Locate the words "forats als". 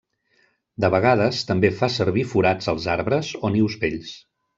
2.31-2.89